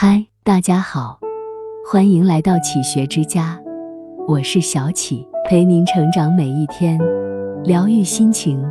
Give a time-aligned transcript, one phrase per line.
[0.00, 1.18] 嗨，大家好，
[1.84, 3.60] 欢迎来到启学之家，
[4.28, 6.96] 我是小启，陪您成长每一天，
[7.64, 8.64] 疗愈心情，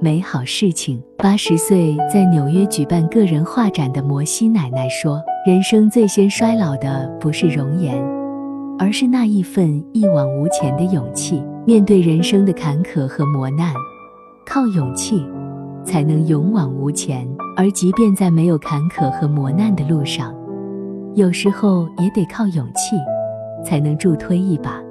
[0.00, 0.98] 美好事情。
[1.18, 8.02] 八十岁在纽约举办个人画展的摩西奶奶说：“人生最先衰老的不是容颜，
[8.78, 11.44] 而是那一份一往无前的勇气。
[11.66, 13.74] 面对人生的坎坷和磨难，
[14.46, 15.22] 靠勇气。”
[15.84, 17.28] 才能勇往无前。
[17.56, 20.32] 而即便在没有坎坷和磨难的路上，
[21.14, 22.96] 有时候也得靠勇气，
[23.62, 24.82] 才能助推一把，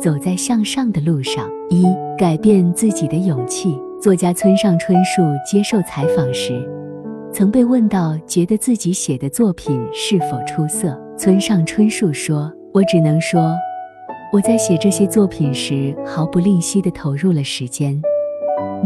[0.00, 1.44] 走在向上的路上。
[1.68, 1.84] 一、
[2.16, 3.76] 改变自己的勇气。
[4.00, 6.64] 作家村上春树接受采访时，
[7.32, 10.96] 曾被问到觉得自己写的作品是否出色。
[11.18, 13.52] 村上春树说：“我只能说，
[14.32, 18.00] 我在写这些作品时，毫不吝惜地投入了时间。”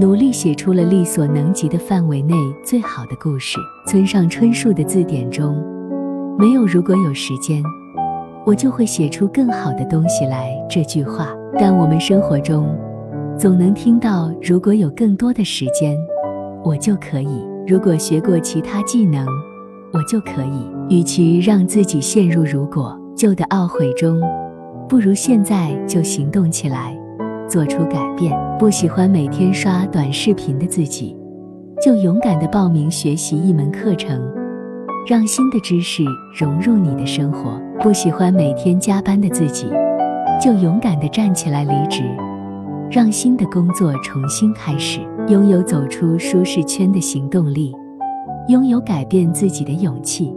[0.00, 3.58] 努力写出了力所能及的范围内最好的故事。
[3.86, 5.62] 村上春树的字典中
[6.40, 7.62] 没有“如果有时间，
[8.46, 12.74] 我就会写出更好的东西来”这句话，但我们生活中
[13.38, 15.94] 总能听到“如果有更多的时间，
[16.64, 19.26] 我就可以”；“如果学过其他技能，
[19.92, 20.66] 我就可以”。
[20.88, 24.18] 与其让自己陷入“如果就”的懊悔中，
[24.88, 26.98] 不如现在就行动起来。
[27.46, 31.14] 做出改变，不喜欢每天刷短视频的自己，
[31.84, 34.18] 就勇敢地报名学习一门课程，
[35.06, 39.66] 让新的知识融入你的生活；不喜欢每天加班的自己，
[40.40, 42.02] 就勇敢地站起来离职，
[42.90, 45.00] 让新的工作重新开始。
[45.28, 47.72] 拥有走出舒适圈的行动力，
[48.48, 50.34] 拥有改变自己的勇气，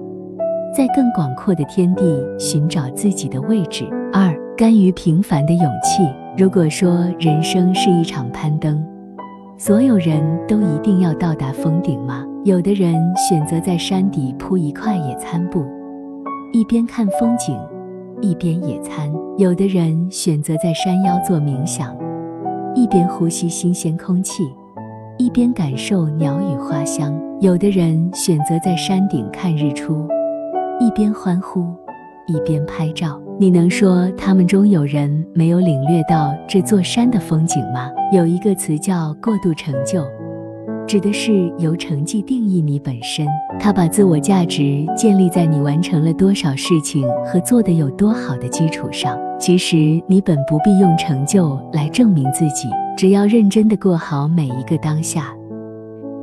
[0.75, 3.87] 在更广阔的天地寻找自己的位置。
[4.11, 6.03] 二，甘于平凡的勇气。
[6.37, 8.83] 如果说人生是一场攀登，
[9.65, 12.25] 所有人都一定要到达峰顶吗？
[12.43, 15.63] 有的人选择在山底铺一块野餐布，
[16.51, 17.57] 一边看风景，
[18.19, 21.95] 一边野餐；有的人选择在山腰做冥想，
[22.75, 24.43] 一边呼吸新鲜空气，
[25.17, 30.05] 一边感受鸟语花香；有的人选择在山顶看日出，
[30.77, 31.73] 一边欢呼，
[32.27, 33.19] 一边拍照。
[33.39, 37.89] 你能说他们中有人没有领略到这座山的风景吗？
[38.11, 40.05] 有一个词叫过度成就，
[40.87, 43.25] 指的是由成绩定义你本身。
[43.59, 49.17] 它把自我价值建立在你完成了多少事情和做得有多好的基础上。
[49.39, 49.75] 其实
[50.07, 55.35] 你本不必用成就来证明自己，只要认真的过好每一个当下，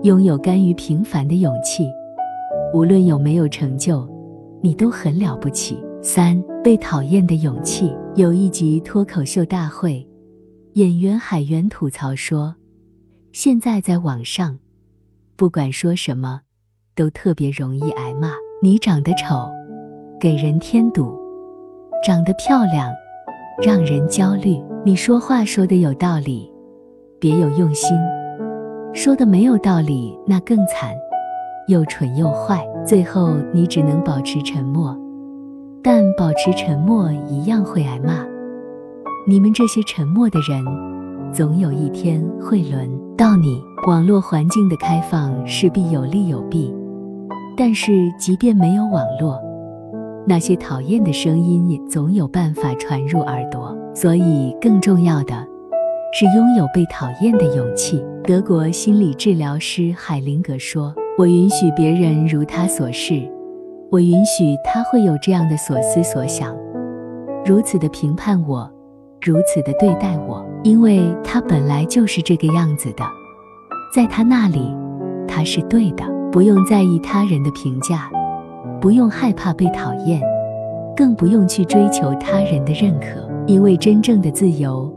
[0.05, 1.91] 拥有甘于平凡的勇气，
[2.73, 4.09] 无论有没有成就，
[4.63, 5.77] 你都很了不起。
[6.03, 7.95] 三被讨厌的勇气。
[8.15, 10.07] 有一集脱口秀大会，
[10.73, 12.55] 演员海源吐槽说
[13.33, 14.59] ：“现在在网上，
[15.37, 16.41] 不管说什么，
[16.95, 18.33] 都特别容易挨骂。
[18.63, 19.49] 你长得丑，
[20.19, 21.15] 给人添堵；
[22.05, 22.91] 长得漂亮，
[23.63, 24.59] 让人焦虑。
[24.85, 26.51] 你说话说的有道理，
[27.19, 27.95] 别有用心；
[28.95, 30.95] 说的没有道理，那更惨，
[31.69, 32.67] 又蠢又坏。
[32.87, 34.99] 最后，你只能保持沉默。”
[35.83, 38.25] 但保持沉默一样会挨骂。
[39.27, 40.65] 你们这些沉默的人，
[41.33, 43.63] 总有一天会轮到你。
[43.87, 46.75] 网络环境的开放势必有利有弊，
[47.57, 49.41] 但是即便没有网络，
[50.27, 53.75] 那些讨厌的声音也总有办法传入耳朵。
[53.95, 55.35] 所以，更重要的
[56.13, 58.05] 是拥有被讨厌的勇气。
[58.23, 63.27] 德国心理治疗师海灵格说：“我允许别人如他所示。”
[63.91, 66.57] 我允许他会有这样的所思所想，
[67.45, 68.71] 如此的评判我，
[69.21, 73.03] 如此的对待我，因为他本来就是这个样子的，
[73.93, 74.73] 在他那里，
[75.27, 78.09] 他是对的，不用在意他人的评价，
[78.81, 80.23] 不用害怕被讨厌，
[80.97, 84.89] 更不用去追求他人的认可，因为真正的自由，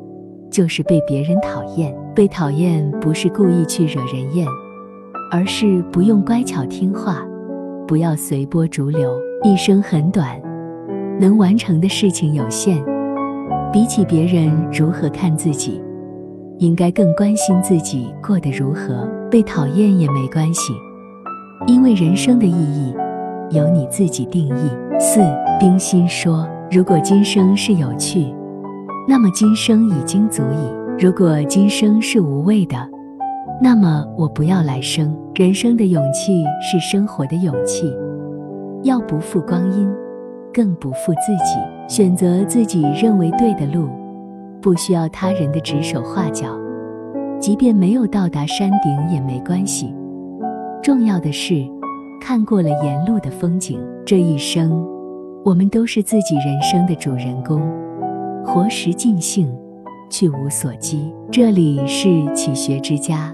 [0.52, 1.92] 就是被别人讨厌。
[2.14, 4.48] 被讨厌不是故意去惹人厌，
[5.32, 7.26] 而是不用乖巧听话。
[7.88, 10.40] 不要随波逐流，一生很短，
[11.20, 12.84] 能完成的事情有限。
[13.72, 15.82] 比起别人如何看自己，
[16.60, 19.08] 应该更关心自己过得如何。
[19.30, 20.72] 被讨厌也没关系，
[21.66, 22.94] 因为人生的意义
[23.50, 24.70] 由你自己定义。
[25.00, 25.22] 四
[25.60, 28.32] 冰心说：“如果今生是有趣，
[29.08, 32.78] 那么今生已经足矣；如果今生是无味的。”
[33.64, 35.18] 那么我不要来生。
[35.36, 37.90] 人生的勇气是生活的勇气，
[38.84, 39.90] 要不负光阴，
[40.54, 41.58] 更不负自己。
[41.88, 43.88] 选择自己认为对的路，
[44.62, 46.50] 不需要他人的指手画脚。
[47.40, 49.96] 即便没有到达山顶也没关系。
[50.82, 51.66] 重要的是，
[52.20, 53.80] 看过了沿路的风景。
[54.06, 54.86] 这一生，
[55.46, 57.62] 我们都是自己人生的主人公，
[58.46, 59.50] 活时尽兴，
[60.10, 61.14] 去无所羁。
[61.32, 63.34] 这里是启学之家，